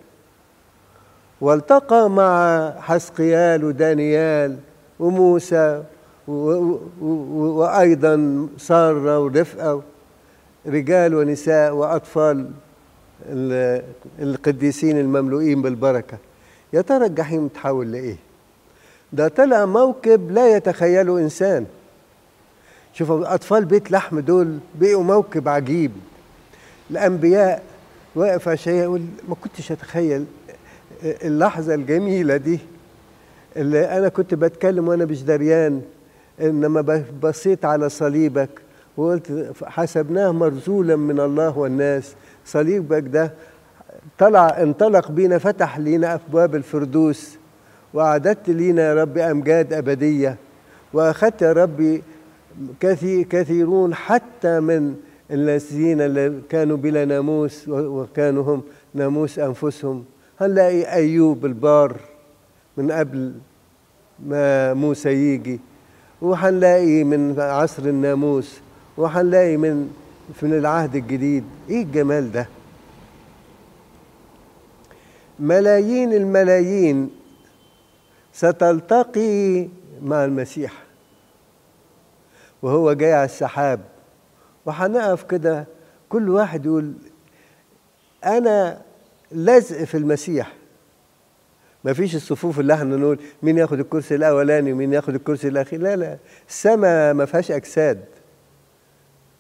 والتقى 1.41 2.11
مع 2.11 2.71
حسقيال 2.81 3.65
ودانيال 3.65 4.57
وموسى 5.01 5.83
وأيضا 7.49 8.49
سارة 8.59 9.19
ورفقة 9.19 9.83
رجال 10.67 11.15
ونساء 11.15 11.75
وأطفال 11.75 12.51
القديسين 14.21 14.99
المملوئين 14.99 15.63
بالبركة 15.63 16.19
يا 16.73 16.81
ترى 16.81 17.07
الجحيم 17.07 17.49
تحول 17.49 17.93
لإيه؟ 17.93 18.17
ده 19.15 19.29
طلع 19.29 19.65
موكب 19.65 20.31
لا 20.31 20.57
يتخيله 20.57 21.19
إنسان. 21.19 21.67
شوفوا 22.93 23.35
أطفال 23.35 23.65
بيت 23.65 23.91
لحم 23.91 24.21
دول 24.21 24.59
بقوا 24.75 25.03
موكب 25.03 25.49
عجيب. 25.49 25.91
الأنبياء 26.91 27.63
واقف 28.15 28.49
عشان 28.49 28.75
يقول 28.75 29.03
ما 29.29 29.35
كنتش 29.35 29.73
أتخيل 29.73 30.25
اللحظة 31.03 31.75
الجميلة 31.75 32.37
دي. 32.37 32.59
اللي 33.57 33.99
أنا 33.99 34.09
كنت 34.09 34.35
بتكلم 34.35 34.89
وأنا 34.89 35.05
مش 35.05 35.23
دريان 35.23 35.83
إنما 36.41 37.05
بصيت 37.23 37.65
على 37.65 37.89
صليبك 37.89 38.51
وقلت 38.97 39.53
حسبناه 39.65 40.31
مرزولا 40.31 40.97
من 40.97 41.21
الله 41.21 41.59
والناس. 41.59 42.15
صليبك 42.47 43.03
ده 43.03 43.33
طلع 44.19 44.63
انطلق 44.63 45.11
بينا 45.11 45.39
فتح 45.39 45.79
لينا 45.79 46.15
أبواب 46.15 46.55
الفردوس. 46.55 47.37
وأعددت 47.95 48.51
لينا 48.51 48.83
يا 48.83 48.95
رب 48.95 49.19
أمجاد 49.19 49.73
أبدية 49.73 50.37
وأخذت 50.93 51.43
يا 51.43 51.53
كثير 52.81 53.23
كثيرون 53.23 53.95
حتى 53.95 54.61
من 54.61 54.97
الذين 55.31 56.01
كانوا 56.49 56.77
بلا 56.77 57.05
ناموس 57.05 57.69
وكانوا 57.69 58.43
هم 58.55 58.63
ناموس 58.95 59.39
أنفسهم. 59.39 60.05
هنلاقي 60.41 60.83
أيوب 60.83 61.47
البار 61.47 61.97
من 62.77 62.93
قبل 62.93 63.33
ما 64.27 64.75
موسى 64.75 65.11
يجي 65.35 65.61
وهنلاقي 66.23 67.05
من 67.05 67.41
عصر 67.41 67.83
الناموس 67.83 68.61
وهنلاقي 68.97 69.57
من 69.57 69.91
من 70.43 70.53
العهد 70.53 70.97
الجديد. 70.97 71.45
إيه 71.71 71.83
الجمال 71.83 72.33
ده؟ 72.33 72.49
ملايين 75.41 76.13
الملايين 76.13 77.11
ستلتقي 78.35 79.69
مع 80.03 80.25
المسيح. 80.25 80.73
وهو 82.63 82.93
جاي 82.93 83.13
على 83.13 83.25
السحاب. 83.25 83.81
وهنقف 84.67 85.23
كده 85.23 85.67
كل 86.09 86.31
واحد 86.31 86.67
يقول 86.67 86.95
أنا 88.25 88.83
لزق 89.33 89.85
في 89.85 89.97
المسيح. 89.97 90.53
ما 91.85 91.93
فيش 91.93 92.15
الصفوف 92.15 92.61
اللي 92.61 92.75
إحنا 92.75 92.97
نقول 92.97 93.19
مين 93.43 93.59
ياخد 93.59 93.81
الكرسي 93.81 94.15
الأولاني 94.15 94.73
ومين 94.73 94.93
ياخد 94.93 95.15
الكرسي 95.15 95.49
الأخير. 95.49 95.81
لا 95.81 95.97
لا 95.97 96.19
السماء 96.49 97.15
ما 97.15 97.25
فيهاش 97.25 97.51
أجساد. 97.51 98.05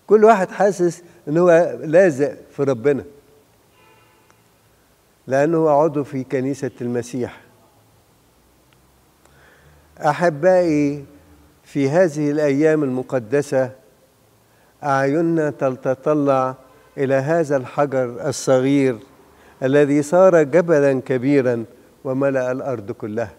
كل 0.06 0.24
واحد 0.24 0.50
حاسس 0.50 1.02
إن 1.28 1.38
هو 1.38 1.78
لازق 1.80 2.36
في 2.50 2.62
ربنا. 2.62 3.04
لأنه 5.26 5.70
عضو 5.70 6.04
في 6.04 6.24
كنيسة 6.24 6.70
المسيح. 6.80 7.43
أحبائي 10.04 11.04
في 11.64 11.88
هذه 11.90 12.30
الأيام 12.30 12.82
المقدسة 12.82 13.70
أعيننا 14.84 15.50
تتطلع 15.50 16.54
إلى 16.98 17.14
هذا 17.14 17.56
الحجر 17.56 18.28
الصغير 18.28 18.98
الذي 19.62 20.02
صار 20.02 20.42
جبلا 20.42 21.00
كبيرا 21.00 21.64
وملأ 22.04 22.52
الأرض 22.52 22.92
كلها. 22.92 23.32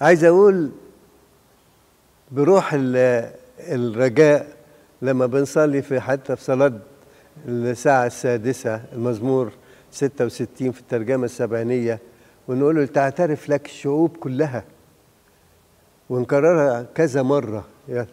عايز 0.00 0.24
أقول 0.24 0.70
بروح 2.30 2.70
الرجاء 3.60 4.56
لما 5.02 5.26
بنصلي 5.26 5.82
في 5.82 6.00
حتى 6.00 6.36
في 6.36 6.44
صلاة 6.44 6.72
الساعة 7.48 8.06
السادسة 8.06 8.82
المزمور 8.92 9.52
66 9.90 10.72
في 10.72 10.80
الترجمة 10.80 11.24
السبعينية 11.24 11.98
ونقول 12.50 12.76
له 12.76 12.86
تعترف 12.86 13.48
لك 13.48 13.66
الشعوب 13.66 14.16
كلها. 14.16 14.64
ونكررها 16.10 16.86
كذا 16.94 17.22
مرة 17.22 17.64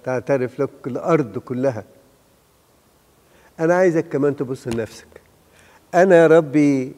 تعترف 0.04 0.60
لك 0.60 0.69
الأرض 0.88 1.38
كلها. 1.38 1.84
أنا 3.60 3.76
عايزك 3.76 4.10
كمان 4.10 4.36
تبص 4.36 4.67
لنفسك. 4.67 5.08
أنا 5.95 6.15
يا 6.15 6.28
ربي 6.28 6.93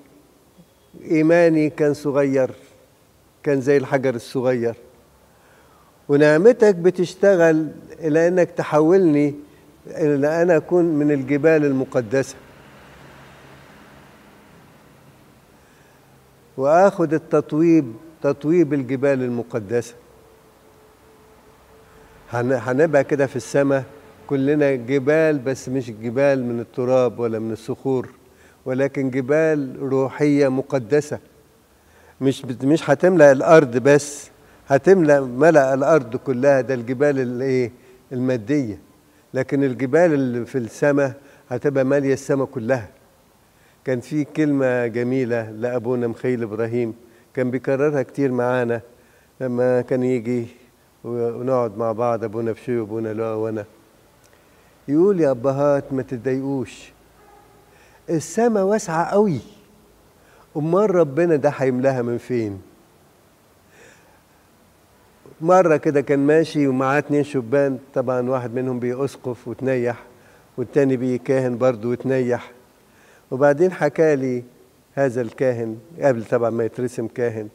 إيماني 1.12 1.70
كان 1.70 1.94
صغير 1.94 2.52
كان 3.44 3.62
زي 3.62 3.78
الحجر 3.78 4.16
الصغير. 4.16 4.76
ونعمتك 6.10 6.76
بتشتغل 6.76 7.68
إلى 8.00 8.28
أنك 8.28 8.52
تحولني 8.52 9.36
إلى 9.88 10.42
أنا 10.42 10.58
أكون 10.58 10.86
من 10.86 11.12
الجبال 11.12 11.66
المقدسة. 11.66 12.36
وآخذ 16.60 17.14
التطويب 17.14 17.94
تطويب 18.22 18.74
الجبال 18.74 19.24
المقدسة. 19.24 19.96
هنبقى 22.32 23.04
كده 23.04 23.28
في 23.28 23.36
السماء 23.36 23.84
كلنا 24.28 24.76
جبال 24.76 25.40
بس 25.40 25.70
مش 25.70 25.92
جبال 25.92 26.46
من 26.46 26.60
التراب 26.60 27.20
ولا 27.20 27.40
من 27.40 27.52
الصخور 27.52 28.10
ولكن 28.66 29.10
جبال 29.10 29.76
روحية 29.80 30.48
مقدسة. 30.48 31.20
مش 32.22 32.46
مش 32.46 32.90
هتملأ 32.90 33.32
الأرض 33.32 33.78
بس 33.78 34.30
هتملأ 34.68 35.22
ملأ 35.22 35.74
الأرض 35.74 36.16
كلها 36.16 36.62
ده 36.62 36.74
الجبال 36.74 37.20
الإيه؟ 37.20 37.72
المادية. 38.12 38.80
لكن 39.34 39.64
الجبال 39.64 40.14
اللي 40.14 40.46
في 40.46 40.58
السماء 40.58 41.14
هتبقى 41.50 41.84
مالية 41.84 42.14
السماء 42.14 42.46
كلها. 42.46 42.90
كان 43.86 44.00
في 44.00 44.24
كلمة 44.24 44.88
جميلة 44.88 45.52
لأبونا 45.52 46.08
مخيل 46.08 46.44
إبراهيم 46.44 46.94
كان 47.34 47.52
بيكررها 47.52 48.02
كتير 48.04 48.32
معانا 48.32 48.82
لما 49.42 49.82
كان 49.82 50.04
يجي 50.04 50.48
ونقعد 51.04 51.78
مع 51.78 51.92
بعض 51.92 52.24
أبونا 52.24 52.52
بشوي 52.52 52.80
وأبونا 52.80 53.14
لا 53.14 53.34
وأنا. 53.34 53.66
يقول 54.88 55.20
يا 55.22 55.32
أبهات 55.32 55.94
ما 55.94 56.02
تتضايقوش 56.02 56.92
السماء 58.10 58.64
واسعة 58.64 59.06
قوي. 59.06 59.40
أمال 60.58 60.96
ربنا 60.96 61.36
ده 61.36 61.50
هيملاها 61.50 62.02
من 62.02 62.18
فين؟ 62.18 62.62
مرة 65.42 65.78
كده 65.78 66.02
كان 66.02 66.20
ماشي 66.20 66.68
ومعاه 66.68 66.98
اتنين 66.98 67.24
شبان 67.24 67.80
طبعا 67.94 68.30
واحد 68.30 68.54
منهم 68.54 68.80
بيأسقف 68.80 69.48
وتنيح 69.48 70.04
والتاني 70.58 70.98
بيكاهن 70.98 71.58
برضه 71.58 71.90
وتنيح. 71.90 72.52
وبعدين 73.32 73.72
حكى 73.72 74.16
لي 74.16 74.44
هذا 74.94 75.22
الكاهن 75.22 75.78
قبل 76.02 76.26
طبعا 76.26 76.50
ما 76.50 76.64
يترسم 76.64 77.08
كاهن. 77.08 77.50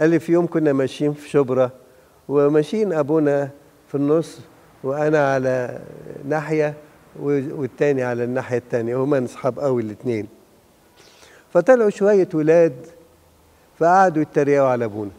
قال 0.00 0.10
لي 0.10 0.18
في 0.18 0.32
يوم 0.32 0.46
كنا 0.46 0.72
ماشيين 0.72 1.12
في 1.12 1.28
شبرا 1.28 1.70
وماشيين 2.28 2.92
أبونا 2.92 3.50
في 3.88 3.94
النص 3.94 4.38
وأنا 4.82 5.34
على 5.34 5.80
ناحية 6.28 6.74
والتاني 7.20 8.02
على 8.02 8.24
الناحية 8.24 8.58
التانية 8.58 8.96
هما 8.96 9.24
أصحاب 9.24 9.58
قوي 9.58 9.82
الاثنين 9.82 10.28
فطلعوا 11.52 11.90
شوية 11.90 12.28
ولاد 12.34 12.86
فقعدوا 13.78 14.22
يتريقوا 14.22 14.68
على 14.68 14.84
أبونا. 14.84 15.10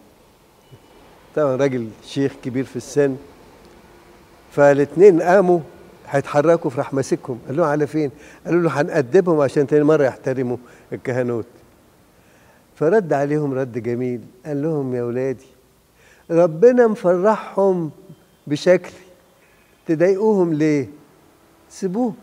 طبعا 1.35 1.55
راجل 1.55 1.89
شيخ 2.05 2.33
كبير 2.43 2.63
في 2.63 2.75
السن. 2.75 3.17
فالاثنين 4.51 5.21
قاموا 5.21 5.59
هيتحركوا 6.09 6.71
فراح 6.71 6.93
ماسكهم. 6.93 7.39
قال 7.47 7.57
لهم 7.57 7.65
على 7.65 7.87
فين؟ 7.87 8.11
قالوا 8.45 8.61
له 8.61 8.81
هنأدبهم 8.81 9.41
عشان 9.41 9.67
تاني 9.67 9.83
مرة 9.83 10.03
يحترموا 10.03 10.57
الكهنوت. 10.93 11.45
فرد 12.75 13.13
عليهم 13.13 13.53
رد 13.53 13.77
جميل. 13.83 14.21
قال 14.45 14.61
لهم 14.61 14.95
يا 14.95 15.03
ولادي 15.03 15.45
ربنا 16.31 16.87
مفرحهم 16.87 17.91
بشكل 18.47 18.91
تضايقوهم 19.87 20.53
ليه؟ 20.53 20.87
سيبوه. 21.69 22.13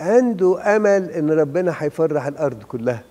عنده 0.00 0.76
أمل 0.76 1.10
إن 1.10 1.30
ربنا 1.30 1.74
هيفرح 1.78 2.26
الأرض 2.26 2.62
كلها. 2.62 3.02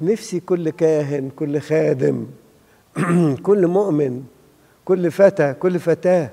نفسي 0.00 0.40
كل 0.40 0.70
كاهن 0.70 1.30
كل 1.36 1.60
خادم 1.60 2.26
كل 3.46 3.66
مؤمن 3.66 4.22
كل 4.84 5.10
فتى 5.10 5.54
كل 5.54 5.78
فتاة 5.78 6.30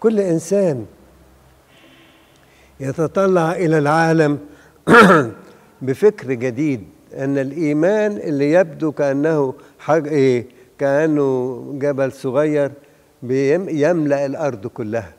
كل 0.00 0.20
إنسان 0.20 0.86
يتطلع 2.80 3.52
إلى 3.52 3.78
العالم 3.78 4.38
بفكر 5.82 6.32
جديد 6.32 6.84
أن 7.16 7.38
الإيمان 7.38 8.16
اللي 8.16 8.52
يبدو 8.52 8.92
كأنه 8.92 9.54
حاجة 9.78 10.10
إيه 10.10 10.46
كأنه 10.78 11.64
جبل 11.78 12.12
صغير 12.12 12.72
يملأ 13.22 14.26
الأرض 14.26 14.66
كلها. 14.66 15.12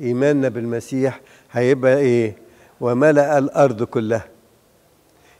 إيماننا 0.00 0.48
بالمسيح 0.48 1.20
هيبقى 1.52 1.96
إيه؟ 1.98 2.36
وملأ 2.80 3.38
الأرض 3.38 3.82
كلها. 3.82 4.24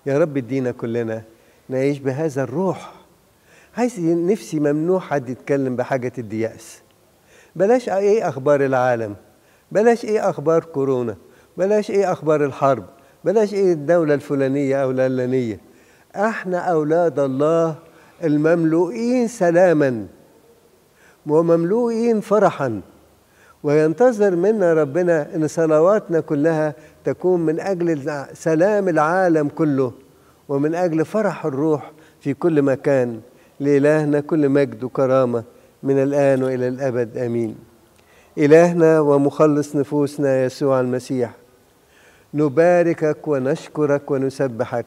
يا 0.07 0.19
رب 0.19 0.37
ادينا 0.37 0.71
كلنا 0.71 1.23
نعيش 1.69 1.99
بهذا 1.99 2.43
الروح. 2.43 2.93
عايز 3.77 4.01
نفسي 4.01 4.61
ممنوع 4.61 5.01
حد 5.01 5.29
يتكلم 5.29 5.77
بحاجة 5.77 6.13
الدياس. 6.19 6.83
بلاش 7.57 7.89
إيه 7.89 8.29
أخبار 8.29 8.65
العالم 8.65 9.17
بلاش 9.73 10.05
إيه 10.05 10.31
أخبار 10.31 10.65
كورونا 10.65 11.17
بلاش 11.57 11.91
إيه 11.91 12.13
أخبار 12.13 12.45
الحرب 12.45 12.85
بلاش 13.25 13.55
إيه 13.55 13.73
الدولة 13.73 14.15
الفلانية 14.15 14.83
أو 14.83 14.91
العلانية. 14.91 15.61
إحنا 16.17 16.59
أولاد 16.59 17.19
الله 17.19 17.75
المملوئين 18.25 19.29
سلاما 19.29 20.07
ومملوئين 21.27 22.21
فرحا. 22.21 22.81
وينتظر 23.63 24.37
منا 24.37 24.73
ربنا 24.75 25.35
إن 25.35 25.49
صلواتنا 25.49 26.21
كلها 26.21 26.75
تكون 27.05 27.41
من 27.41 27.61
أجل 27.61 28.03
سلام 28.33 28.89
العالم 28.89 29.49
كله 29.49 29.93
ومن 30.49 30.75
أجل 30.75 31.05
فرح 31.05 31.47
الروح 31.47 31.93
في 32.21 32.35
كل 32.35 32.63
مكان. 32.63 33.21
لإلهنا 33.63 34.21
كل 34.21 34.49
مجد 34.49 34.85
وكرامة 34.85 35.43
من 35.83 36.03
الآن 36.03 36.43
وإلى 36.43 36.69
الأبد 36.69 37.19
آمين. 37.19 37.55
إلهنا 38.39 39.01
ومخلص 39.01 39.77
نفوسنا 39.77 40.45
يسوع 40.45 40.81
المسيح 40.81 41.31
نباركك 42.35 43.29
ونشكرك 43.29 44.11
ونسبحك. 44.11 44.87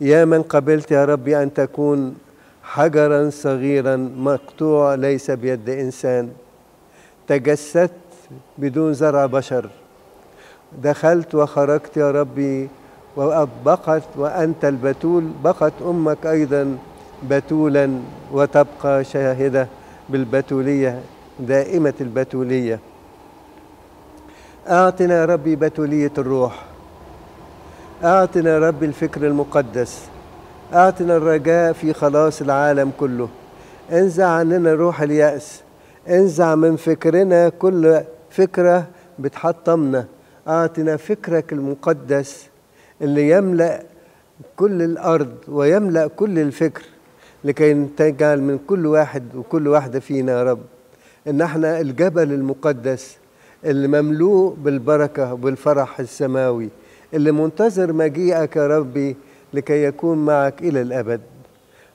يا 0.00 0.24
من 0.24 0.42
قبلت 0.42 0.90
يا 0.90 1.04
ربي 1.04 1.42
أن 1.42 1.54
تكون 1.54 2.14
حجرا 2.62 3.30
صغيرا 3.30 3.96
مقطوع 3.96 4.94
ليس 4.94 5.30
بيد 5.30 5.70
إنسان. 5.70 6.30
تجسدت 7.28 7.90
بدون 8.58 8.94
زرع 8.94 9.26
بشر. 9.26 9.70
دخلت 10.82 11.34
وخرجت 11.34 11.96
يا 11.96 12.10
ربي 12.10 12.68
وبقت 13.16 14.02
وأنت 14.16 14.64
البتول 14.64 15.24
بقت 15.44 15.72
أمك 15.82 16.26
أيضا. 16.26 16.78
بتولا 17.30 18.00
وتبقى 18.32 19.04
شاهدة 19.04 19.68
بالبتولية 20.08 21.00
دائمة 21.40 21.94
البتولية. 22.00 22.78
أعطنا 24.68 25.24
ربي 25.24 25.56
بتولية 25.56 26.12
الروح. 26.18 26.64
أعطنا 28.04 28.58
ربي 28.58 28.86
الفكر 28.86 29.26
المقدس. 29.26 30.02
أعطنا 30.74 31.16
الرجاء 31.16 31.72
في 31.72 31.92
خلاص 31.92 32.40
العالم 32.40 32.92
كله. 33.00 33.28
انزع 33.92 34.26
عننا 34.26 34.74
روح 34.74 35.02
اليأس. 35.02 35.62
انزع 36.08 36.54
من 36.54 36.76
فكرنا 36.76 37.48
كل 37.48 38.00
فكرة 38.30 38.86
بتحطمنا. 39.18 40.04
أعطنا 40.48 40.96
فكرك 40.96 41.52
المقدس 41.52 42.46
اللي 43.02 43.30
يملأ 43.30 43.82
كل 44.56 44.82
الأرض 44.82 45.34
ويملأ 45.48 46.06
كل 46.06 46.38
الفكر. 46.38 46.82
لكي 47.44 47.86
تجعل 47.96 48.42
من 48.42 48.58
كل 48.66 48.86
واحد 48.86 49.24
وكل 49.36 49.68
واحدة 49.68 50.00
فينا 50.00 50.32
يا 50.32 50.42
رب. 50.42 50.60
إن 51.28 51.40
إحنا 51.40 51.80
الجبل 51.80 52.32
المقدس 52.32 53.16
اللي 53.64 53.88
مملوء 53.88 54.54
بالبركة 54.54 55.32
وبالفرح 55.32 56.00
السماوي 56.00 56.68
اللي 57.14 57.32
منتظر 57.32 57.92
مجيئك 57.92 58.56
يا 58.56 58.66
ربي 58.66 59.16
لكي 59.54 59.84
يكون 59.84 60.24
معك 60.24 60.62
إلى 60.62 60.82
الأبد. 60.82 61.20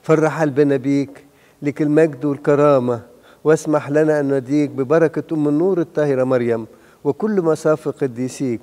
فرح 0.03 0.41
قلبنا 0.41 0.77
بيك 0.77 1.23
لك 1.61 1.81
المجد 1.81 2.25
والكرامة 2.25 3.01
واسمح 3.43 3.89
لنا 3.89 4.19
أن 4.19 4.33
نديك 4.33 4.69
ببركة 4.69 5.33
أم 5.33 5.47
النور 5.47 5.81
الطاهرة 5.81 6.23
مريم 6.23 6.65
وكل 7.03 7.41
مصاف 7.41 7.89
قديسيك. 7.89 8.61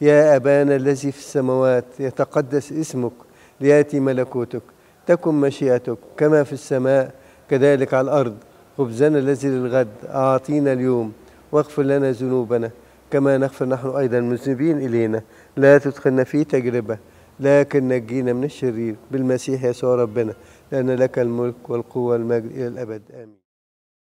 يا 0.00 0.36
أبانا 0.36 0.76
الذي 0.76 1.12
في 1.12 1.18
السماوات 1.18 1.84
يتقدس 2.00 2.72
اسمك 2.72 3.12
ليأتي 3.60 4.00
ملكوتك. 4.00 4.62
تكن 5.10 5.34
مشيئتك 5.34 5.98
كما 6.16 6.44
في 6.44 6.52
السماء 6.52 7.14
كذلك 7.50 7.94
على 7.94 8.04
الأرض. 8.04 8.36
خبزنا 8.78 9.18
الذي 9.18 9.48
للغد 9.48 9.88
أعطينا 10.08 10.72
اليوم 10.72 11.12
واغفر 11.52 11.82
لنا 11.82 12.10
ذنوبنا. 12.10 12.70
كما 13.10 13.38
نغفر 13.38 13.66
نحن 13.66 13.88
أيضا 13.88 14.18
المذنبين 14.18 14.78
إلينا. 14.78 15.22
لا 15.56 15.78
تدخلنا 15.78 16.24
في 16.24 16.44
تجربة 16.44 16.98
لكن 17.40 17.88
نجينا 17.88 18.32
من 18.32 18.44
الشرير. 18.44 18.94
بالمسيح 19.10 19.64
يسوع 19.64 19.94
ربنا 19.94 20.34
لأن 20.72 20.90
لك 20.90 21.18
الملك 21.18 21.70
والقوة 21.70 22.12
والمجد 22.12 22.50
إلى 22.50 22.66
الأبد. 22.66 23.02
آمين. 23.14 23.39